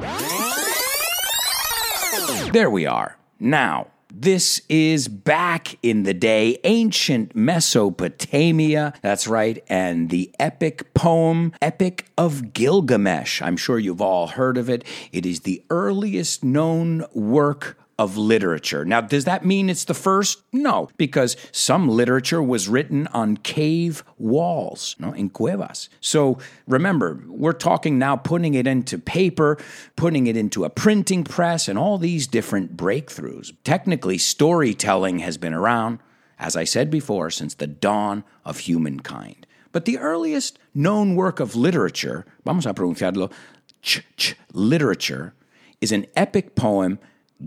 There 2.53 2.71
we 2.71 2.87
are. 2.87 3.17
Now, 3.41 3.89
this 4.13 4.63
is 4.69 5.09
back 5.09 5.77
in 5.83 6.05
the 6.05 6.15
day, 6.15 6.59
ancient 6.63 7.35
Mesopotamia. 7.35 8.95
That's 9.03 9.27
right. 9.27 9.63
And 9.69 10.09
the 10.11 10.33
epic 10.39 10.95
poem, 10.95 11.53
Epic 11.61 12.07
of 12.17 12.53
Gilgamesh. 12.53 13.43
I'm 13.43 13.57
sure 13.57 13.79
you've 13.81 14.01
all 14.01 14.29
heard 14.29 14.57
of 14.57 14.71
it. 14.71 14.85
It 15.11 15.27
is 15.27 15.41
the 15.41 15.65
earliest 15.69 16.45
known 16.45 17.05
work 17.13 17.77
of 17.99 18.17
literature. 18.17 18.85
Now, 18.85 19.01
does 19.01 19.25
that 19.25 19.45
mean 19.45 19.71
it's 19.71 19.85
the 19.85 19.95
first? 19.95 20.43
No, 20.53 20.89
because 20.97 21.37
some 21.53 21.89
literature 21.89 22.43
was 22.43 22.69
written 22.69 23.07
on 23.09 23.37
cave 23.37 24.03
walls, 24.19 24.97
no, 24.99 25.13
in 25.13 25.31
cuevas. 25.31 25.89
So 26.01 26.39
remember, 26.67 27.23
we're 27.29 27.53
talking 27.53 27.99
now 27.99 28.17
putting 28.17 28.55
it 28.55 28.67
into 28.67 28.99
paper, 28.99 29.59
putting 29.97 30.27
it 30.27 30.37
into 30.37 30.65
a 30.65 30.71
printing 30.71 31.25
press, 31.25 31.69
and 31.69 31.79
all 31.79 31.99
these 31.99 32.27
different 32.27 32.77
breakthroughs. 32.77 33.53
Technically, 33.63 34.19
storytelling 34.19 35.21
has 35.21 35.39
been 35.39 35.55
around, 35.55 36.01
as 36.39 36.57
I 36.57 36.65
said 36.65 36.91
before, 36.91 37.31
since 37.31 37.55
the 37.55 37.69
dawn 37.69 38.25
of 38.45 38.59
humankind. 38.59 39.47
But 39.71 39.85
the 39.85 39.99
earliest 39.99 40.59
known 40.75 41.17
work 41.17 41.41
of 41.41 41.57
literature, 41.57 42.25
vamos 42.45 42.67
a 42.67 42.75
pronunciarlo, 42.75 43.33
ch, 43.83 44.03
ch, 44.17 44.37
literature, 44.53 45.35
is 45.81 45.93
an 45.93 46.07
epic 46.17 46.55
poem 46.55 46.99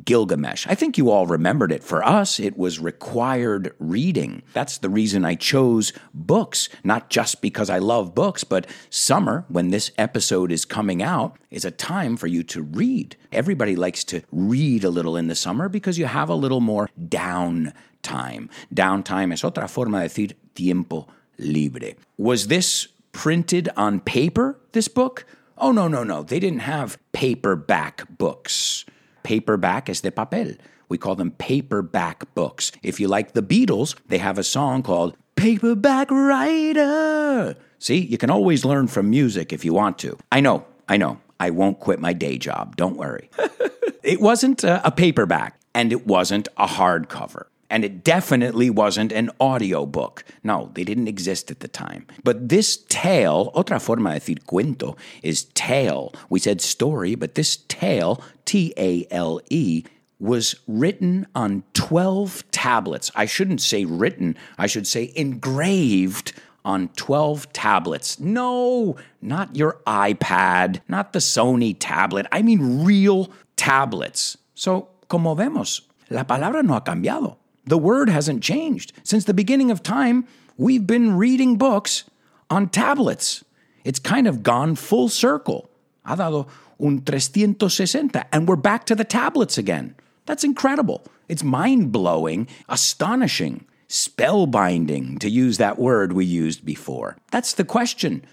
Gilgamesh. 0.04 0.68
I 0.68 0.76
think 0.76 0.98
you 0.98 1.10
all 1.10 1.26
remembered 1.26 1.72
it. 1.72 1.84
For 1.84 2.04
us, 2.04 2.40
it 2.40 2.58
was 2.58 2.80
required 2.80 3.74
reading. 3.80 4.44
That's 4.54 4.78
the 4.78 4.90
reason 4.90 5.26
I 5.26 5.36
chose 5.36 5.94
books, 6.14 6.70
not 6.84 7.10
just 7.10 7.42
because 7.42 7.70
I 7.70 7.80
love 7.80 8.14
books, 8.14 8.44
but 8.44 8.68
summer, 8.90 9.46
when 9.48 9.70
this 9.70 9.92
episode 9.98 10.52
is 10.52 10.66
coming 10.66 11.02
out, 11.02 11.38
is 11.50 11.66
a 11.66 11.72
time 11.72 12.18
for 12.18 12.28
you 12.28 12.44
to 12.44 12.62
read. 12.62 13.16
Everybody 13.32 13.76
likes 13.76 14.04
to 14.06 14.22
read 14.32 14.84
a 14.84 14.90
little 14.90 15.16
in 15.16 15.28
the 15.28 15.36
summer 15.36 15.70
because 15.70 15.98
you 15.98 16.06
have 16.06 16.30
a 16.30 16.36
little 16.36 16.62
more 16.62 16.90
down 17.08 17.74
time. 18.02 18.50
Downtime 18.74 19.34
es 19.34 19.44
otra 19.44 19.70
forma 19.70 20.02
de 20.02 20.10
decir 20.10 20.34
tiempo 20.54 21.08
libre. 21.38 21.96
Was 22.18 22.48
this 22.48 22.88
printed 23.12 23.70
on 23.76 24.00
paper, 24.00 24.60
this 24.74 24.88
book? 24.88 25.26
Oh, 25.58 25.72
no, 25.72 25.88
no, 25.88 26.04
no. 26.04 26.22
They 26.22 26.40
didn't 26.40 26.60
have 26.60 27.00
paperback 27.14 28.06
books 28.18 28.86
paperback 29.28 29.90
es 29.90 30.00
de 30.00 30.10
papel. 30.10 30.58
We 30.88 30.98
call 30.98 31.16
them 31.16 31.32
paperback 31.32 32.34
books. 32.34 32.72
If 32.82 32.98
you 32.98 33.10
like 33.10 33.34
the 33.34 33.42
Beatles, 33.42 33.94
they 34.08 34.20
have 34.20 34.38
a 34.38 34.44
song 34.44 34.84
called 34.84 35.18
Paperback 35.36 36.10
Writer. 36.10 37.58
See, 37.78 37.98
you 37.98 38.18
can 38.18 38.30
always 38.30 38.64
learn 38.64 38.88
from 38.88 39.10
music 39.10 39.52
if 39.52 39.66
you 39.66 39.74
want 39.74 40.00
to. 40.00 40.18
I 40.32 40.40
know, 40.40 40.66
I 40.88 40.96
know. 40.96 41.20
I 41.42 41.50
won't 41.50 41.82
quit 41.82 42.00
my 42.00 42.14
day 42.14 42.38
job. 42.38 42.78
Don't 42.78 42.96
worry. 42.96 43.30
it 44.02 44.22
wasn't 44.22 44.64
a, 44.64 44.88
a 44.88 44.92
paperback, 44.92 45.60
and 45.76 45.92
it 45.92 46.08
wasn't 46.08 46.48
a 46.56 46.66
hardcover. 46.66 47.48
And 47.70 47.84
it 47.84 48.04
definitely 48.04 48.70
wasn't 48.70 49.12
an 49.12 49.30
audiobook. 49.42 50.24
No, 50.44 50.72
they 50.74 50.84
didn't 50.84 51.08
exist 51.08 51.52
at 51.52 51.60
the 51.60 51.68
time. 51.68 52.08
But 52.24 52.48
this 52.50 52.78
tale, 52.88 53.52
otra 53.54 53.82
forma 53.82 54.14
de 54.14 54.20
decir 54.20 54.40
cuento, 54.46 54.98
is 55.22 55.46
tale. 55.54 56.14
We 56.30 56.40
said 56.40 56.62
story, 56.62 57.16
but 57.16 57.36
this 57.36 57.58
tale, 57.68 58.22
T 58.46 58.74
A 58.78 59.06
L 59.12 59.42
E, 59.50 59.84
was 60.20 60.56
written 60.68 61.28
on 61.36 61.64
12 61.74 62.50
tablets. 62.52 63.12
I 63.16 63.26
shouldn't 63.26 63.62
say 63.62 63.86
written, 63.86 64.36
I 64.58 64.68
should 64.68 64.88
say 64.88 65.12
engraved 65.16 66.34
on 66.66 66.90
12 66.96 67.52
tablets. 67.54 68.20
No, 68.20 68.96
not 69.22 69.56
your 69.56 69.80
iPad, 69.86 70.82
not 70.88 71.14
the 71.14 71.20
Sony 71.20 71.76
tablet. 71.78 72.28
I 72.32 72.42
mean 72.42 72.84
real 72.84 73.32
tablets. 73.56 74.38
So, 74.56 74.90
como 75.08 75.36
vemos, 75.36 75.82
la 76.10 76.24
palabra 76.24 76.64
no 76.64 76.74
ha 76.74 76.82
cambiado. 76.82 77.38
The 77.68 77.78
word 77.78 78.10
hasn't 78.10 78.42
changed. 78.42 78.94
Since 79.04 79.26
the 79.26 79.34
beginning 79.34 79.72
of 79.72 79.84
time, 79.84 80.26
we've 80.58 80.88
been 80.88 81.18
reading 81.18 81.58
books 81.58 82.06
on 82.50 82.70
tablets. 82.70 83.44
It's 83.84 84.00
kind 84.00 84.28
of 84.28 84.42
gone 84.42 84.76
full 84.76 85.10
circle. 85.10 85.70
Ha 86.06 86.16
dado 86.16 86.48
un 86.80 87.02
360, 87.02 88.22
and 88.32 88.48
we're 88.48 88.56
back 88.56 88.86
to 88.86 88.96
the 88.96 89.04
tablets 89.04 89.58
again. 89.58 89.96
That's 90.26 90.44
incredible. 90.44 91.04
It's 91.28 91.44
mind 91.44 91.92
blowing, 91.92 92.48
astonishing, 92.70 93.66
spellbinding, 93.90 95.20
to 95.20 95.30
use 95.30 95.58
that 95.58 95.78
word 95.78 96.14
we 96.14 96.26
used 96.26 96.66
before. 96.66 97.18
That's 97.32 97.54
the 97.54 97.66
question. 97.66 98.26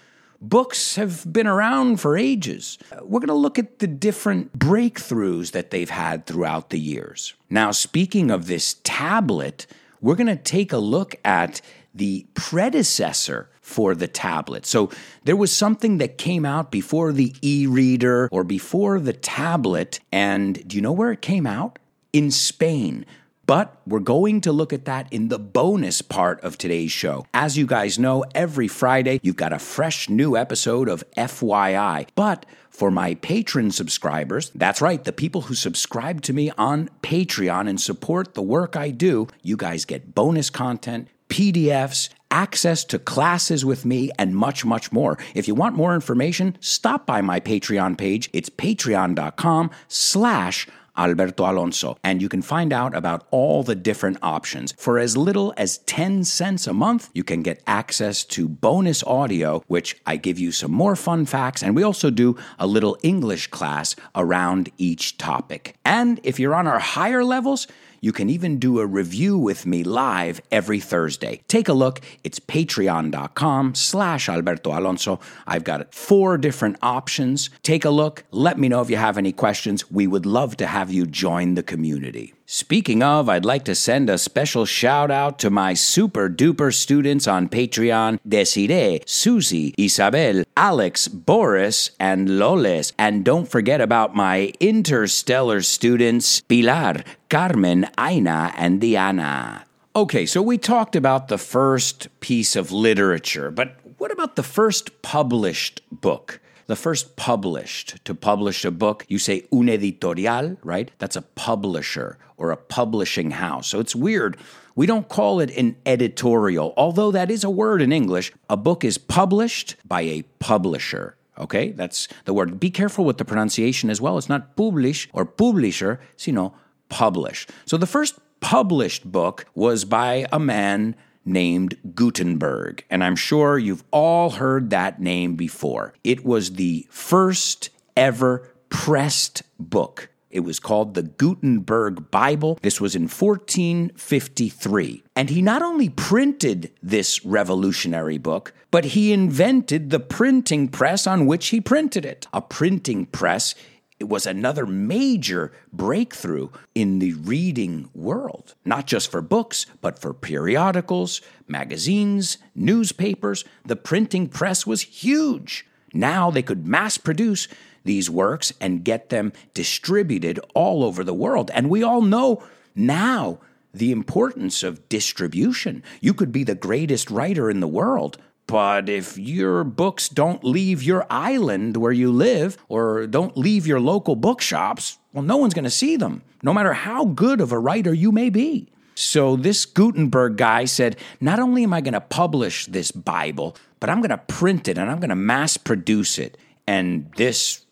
Books 0.47 0.95
have 0.95 1.31
been 1.33 1.47
around 1.47 1.99
for 1.99 2.15
ages. 2.15 2.77
We're 3.01 3.19
going 3.19 3.29
to 3.29 3.33
look 3.33 3.57
at 3.57 3.79
the 3.79 3.87
different 3.87 4.59
breakthroughs 4.59 5.51
that 5.51 5.71
they've 5.71 5.89
had 5.89 6.27
throughout 6.27 6.69
the 6.69 6.79
years. 6.79 7.33
Now, 7.49 7.71
speaking 7.71 8.29
of 8.29 8.45
this 8.45 8.75
tablet, 8.83 9.65
we're 10.01 10.15
going 10.15 10.27
to 10.27 10.35
take 10.35 10.71
a 10.71 10.77
look 10.77 11.15
at 11.25 11.61
the 11.95 12.27
predecessor 12.35 13.49
for 13.59 13.95
the 13.95 14.07
tablet. 14.07 14.67
So 14.67 14.91
there 15.23 15.35
was 15.35 15.51
something 15.51 15.97
that 15.97 16.19
came 16.19 16.45
out 16.45 16.69
before 16.69 17.11
the 17.11 17.33
e 17.41 17.65
reader 17.65 18.29
or 18.31 18.43
before 18.43 18.99
the 18.99 19.13
tablet. 19.13 19.99
And 20.11 20.67
do 20.67 20.75
you 20.75 20.81
know 20.83 20.91
where 20.91 21.11
it 21.11 21.23
came 21.23 21.47
out? 21.47 21.79
In 22.13 22.29
Spain. 22.29 23.07
But 23.45 23.79
we're 23.85 23.99
going 23.99 24.41
to 24.41 24.51
look 24.51 24.73
at 24.73 24.85
that 24.85 25.11
in 25.11 25.27
the 25.27 25.39
bonus 25.39 26.01
part 26.01 26.41
of 26.41 26.57
today's 26.57 26.91
show. 26.91 27.25
As 27.33 27.57
you 27.57 27.65
guys 27.65 27.99
know, 27.99 28.23
every 28.33 28.67
Friday 28.67 29.19
you've 29.21 29.35
got 29.35 29.53
a 29.53 29.59
fresh 29.59 30.09
new 30.09 30.35
episode 30.35 30.89
of 30.89 31.03
FYI. 31.15 32.07
But 32.15 32.45
for 32.69 32.91
my 32.91 33.15
patron 33.15 33.71
subscribers, 33.71 34.51
that's 34.55 34.81
right, 34.81 35.03
the 35.03 35.13
people 35.13 35.41
who 35.41 35.53
subscribe 35.53 36.21
to 36.23 36.33
me 36.33 36.51
on 36.57 36.89
Patreon 37.01 37.69
and 37.69 37.79
support 37.79 38.33
the 38.33 38.41
work 38.41 38.75
I 38.75 38.89
do, 38.89 39.27
you 39.41 39.55
guys 39.55 39.85
get 39.85 40.13
bonus 40.13 40.49
content, 40.49 41.07
PDFs, 41.29 42.09
access 42.31 42.83
to 42.83 42.99
classes 42.99 43.63
with 43.63 43.85
me, 43.85 44.11
and 44.19 44.35
much, 44.35 44.65
much 44.65 44.91
more. 44.91 45.17
If 45.33 45.47
you 45.47 45.55
want 45.55 45.75
more 45.75 45.95
information, 45.95 46.57
stop 46.59 47.05
by 47.05 47.21
my 47.21 47.39
Patreon 47.39 47.97
page. 47.97 48.29
It's 48.33 48.49
patreon.com 48.49 49.71
slash 49.87 50.67
Alberto 50.97 51.49
Alonso, 51.49 51.97
and 52.03 52.21
you 52.21 52.29
can 52.29 52.41
find 52.41 52.71
out 52.71 52.95
about 52.95 53.27
all 53.31 53.63
the 53.63 53.75
different 53.75 54.17
options. 54.21 54.73
For 54.77 54.99
as 54.99 55.17
little 55.17 55.53
as 55.57 55.79
10 55.79 56.23
cents 56.23 56.67
a 56.67 56.73
month, 56.73 57.09
you 57.13 57.23
can 57.23 57.41
get 57.41 57.61
access 57.67 58.23
to 58.25 58.47
bonus 58.47 59.03
audio, 59.03 59.63
which 59.67 59.97
I 60.05 60.17
give 60.17 60.39
you 60.39 60.51
some 60.51 60.71
more 60.71 60.95
fun 60.95 61.25
facts, 61.25 61.63
and 61.63 61.75
we 61.75 61.83
also 61.83 62.09
do 62.09 62.37
a 62.59 62.67
little 62.67 62.97
English 63.03 63.47
class 63.47 63.95
around 64.15 64.69
each 64.77 65.17
topic. 65.17 65.75
And 65.83 66.19
if 66.23 66.39
you're 66.39 66.55
on 66.55 66.67
our 66.67 66.79
higher 66.79 67.23
levels, 67.23 67.67
you 68.05 68.11
can 68.11 68.29
even 68.29 68.59
do 68.59 68.79
a 68.79 68.85
review 68.85 69.35
with 69.35 69.65
me 69.65 69.83
live 69.83 70.39
every 70.51 70.79
Thursday. 70.79 71.41
Take 71.47 71.67
a 71.67 71.73
look. 71.73 72.01
It's 72.23 72.39
patreon.com 72.39 73.73
slash 73.73 74.29
Alberto 74.29 74.77
Alonso. 74.77 75.19
I've 75.47 75.63
got 75.63 75.91
four 75.91 76.37
different 76.37 76.77
options. 76.83 77.49
Take 77.63 77.83
a 77.83 77.89
look. 77.89 78.23
Let 78.29 78.59
me 78.59 78.69
know 78.69 78.81
if 78.81 78.91
you 78.91 78.97
have 78.97 79.17
any 79.17 79.31
questions. 79.31 79.89
We 79.89 80.05
would 80.05 80.27
love 80.27 80.55
to 80.57 80.67
have 80.67 80.93
you 80.93 81.07
join 81.07 81.55
the 81.55 81.63
community. 81.63 82.35
Speaking 82.47 83.01
of, 83.01 83.27
I'd 83.27 83.43
like 83.43 83.65
to 83.65 83.73
send 83.73 84.07
a 84.07 84.19
special 84.19 84.65
shout 84.65 85.09
out 85.09 85.39
to 85.39 85.49
my 85.49 85.73
super 85.73 86.29
duper 86.29 86.71
students 86.71 87.27
on 87.27 87.49
Patreon 87.49 88.19
Desiree, 88.27 89.01
Susie, 89.07 89.73
Isabel, 89.79 90.43
Alex, 90.55 91.07
Boris, 91.07 91.89
and 91.99 92.37
Loles. 92.37 92.93
And 92.99 93.25
don't 93.25 93.49
forget 93.49 93.81
about 93.81 94.15
my 94.15 94.53
interstellar 94.59 95.63
students 95.63 96.41
Pilar, 96.41 97.03
Carmen, 97.29 97.87
Aina, 97.99 98.53
and 98.55 98.79
Diana. 98.79 99.65
Okay, 99.95 100.27
so 100.27 100.39
we 100.43 100.59
talked 100.59 100.95
about 100.95 101.29
the 101.29 101.39
first 101.39 102.09
piece 102.19 102.55
of 102.55 102.71
literature, 102.71 103.49
but 103.49 103.75
what 103.97 104.11
about 104.11 104.35
the 104.35 104.43
first 104.43 105.01
published 105.01 105.81
book? 105.89 106.39
The 106.67 106.75
first 106.75 107.15
published. 107.15 108.03
To 108.05 108.15
publish 108.15 108.65
a 108.65 108.71
book, 108.71 109.05
you 109.07 109.19
say 109.19 109.45
un 109.51 109.69
editorial, 109.69 110.57
right? 110.63 110.91
That's 110.97 111.15
a 111.15 111.21
publisher 111.21 112.17
or 112.37 112.51
a 112.51 112.57
publishing 112.57 113.31
house. 113.31 113.67
So 113.67 113.79
it's 113.79 113.95
weird. 113.95 114.37
We 114.75 114.85
don't 114.85 115.07
call 115.07 115.39
it 115.39 115.55
an 115.55 115.77
editorial, 115.85 116.73
although 116.75 117.11
that 117.11 117.31
is 117.31 117.43
a 117.43 117.49
word 117.49 117.81
in 117.81 117.91
English. 117.91 118.33
A 118.49 118.57
book 118.57 118.83
is 118.83 118.97
published 118.97 119.75
by 119.85 120.01
a 120.01 120.23
publisher. 120.39 121.15
Okay, 121.37 121.71
that's 121.71 122.07
the 122.25 122.33
word. 122.33 122.59
Be 122.59 122.69
careful 122.69 123.05
with 123.05 123.17
the 123.17 123.25
pronunciation 123.25 123.89
as 123.89 124.01
well. 124.01 124.17
It's 124.17 124.29
not 124.29 124.55
publish 124.55 125.09
or 125.13 125.25
publisher, 125.25 125.99
sino 126.17 126.53
publish. 126.89 127.47
So 127.65 127.77
the 127.77 127.87
first 127.87 128.19
published 128.39 129.11
book 129.11 129.45
was 129.55 129.85
by 129.85 130.27
a 130.31 130.39
man 130.39 130.95
named 131.25 131.77
Gutenberg. 131.95 132.85
And 132.89 133.03
I'm 133.03 133.15
sure 133.15 133.57
you've 133.57 133.83
all 133.91 134.31
heard 134.31 134.69
that 134.69 135.01
name 135.01 135.35
before. 135.35 135.93
It 136.03 136.23
was 136.23 136.53
the 136.53 136.87
first 136.89 137.71
ever 137.97 138.49
pressed 138.69 139.43
book. 139.59 140.09
It 140.29 140.41
was 140.41 140.59
called 140.59 140.95
the 140.95 141.03
Gutenberg 141.03 142.11
Bible. 142.11 142.59
This 142.61 142.81
was 142.81 142.93
in 142.93 143.03
1453. 143.03 145.03
And 145.15 145.29
he 145.29 145.41
not 145.41 145.61
only 145.61 145.87
printed 145.87 146.73
this 146.83 147.23
revolutionary 147.23 148.17
book, 148.17 148.53
but 148.69 148.83
he 148.83 149.13
invented 149.13 149.91
the 149.91 149.99
printing 150.01 150.67
press 150.67 151.07
on 151.07 151.25
which 151.25 151.47
he 151.47 151.61
printed 151.61 152.03
it. 152.03 152.27
A 152.33 152.41
printing 152.41 153.05
press 153.05 153.55
it 153.99 154.09
was 154.09 154.25
another 154.25 154.65
major 154.65 155.53
breakthrough 155.71 156.49
in 156.73 156.99
the 156.99 157.13
reading 157.13 157.89
world, 157.93 158.55
not 158.65 158.87
just 158.87 159.09
for 159.09 159.21
books, 159.21 159.65
but 159.79 159.99
for 159.99 160.13
periodicals, 160.13 161.21
magazines, 161.47 162.37
newspapers. 162.53 163.45
The 163.65 163.77
printing 163.77 164.27
press 164.27 164.67
was 164.67 164.81
huge. 164.81 165.65
Now 165.93 166.29
they 166.29 166.41
could 166.41 166.67
mass 166.67 166.97
produce 166.97 167.47
these 167.85 168.09
works 168.09 168.51
and 168.59 168.83
get 168.83 169.09
them 169.09 169.31
distributed 169.53 170.39
all 170.53 170.83
over 170.83 171.03
the 171.03 171.13
world. 171.13 171.49
And 171.53 171.69
we 171.69 171.81
all 171.81 172.01
know 172.01 172.43
now 172.75 173.39
the 173.73 173.91
importance 173.91 174.61
of 174.61 174.89
distribution. 174.89 175.83
You 176.01 176.13
could 176.13 176.33
be 176.33 176.43
the 176.43 176.55
greatest 176.55 177.09
writer 177.09 177.49
in 177.49 177.61
the 177.61 177.67
world, 177.67 178.17
but 178.47 178.89
if 178.89 179.17
your 179.17 179.63
books 179.63 180.07
don't 180.07 180.43
leave 180.43 180.83
your 180.83 181.05
island 181.09 181.77
where 181.77 181.91
you 181.91 182.11
live 182.11 182.57
or 182.69 183.07
don't 183.07 183.35
leave 183.35 183.65
your 183.65 183.79
local 183.79 184.15
bookshops, 184.15 184.99
well, 185.13 185.23
no 185.23 185.37
one's 185.37 185.53
going 185.53 185.63
to 185.63 185.71
see 185.71 185.95
them, 185.95 186.21
no 186.43 186.53
matter 186.53 186.73
how 186.73 187.05
good 187.05 187.41
of 187.41 187.51
a 187.51 187.59
writer 187.59 187.93
you 187.93 188.11
may 188.11 188.29
be. 188.29 188.69
So 188.93 189.35
this 189.35 189.65
Gutenberg 189.65 190.37
guy 190.37 190.65
said, 190.65 190.97
Not 191.19 191.39
only 191.39 191.63
am 191.63 191.73
I 191.73 191.81
going 191.81 191.93
to 191.93 192.01
publish 192.01 192.67
this 192.67 192.91
Bible, 192.91 193.57
but 193.79 193.89
I'm 193.89 193.99
going 193.99 194.09
to 194.09 194.17
print 194.17 194.67
it 194.67 194.77
and 194.77 194.89
I'm 194.89 194.99
going 194.99 195.09
to 195.09 195.15
mass 195.15 195.57
produce 195.57 196.17
it. 196.17 196.37
And 196.67 197.11
this 197.17 197.65